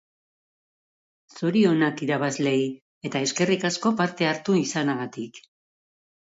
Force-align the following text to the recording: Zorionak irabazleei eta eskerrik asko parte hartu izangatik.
Zorionak 1.41 2.01
irabazleei 2.05 2.63
eta 3.11 3.21
eskerrik 3.27 3.67
asko 3.71 3.93
parte 4.01 4.31
hartu 4.31 4.57
izangatik. 4.63 5.39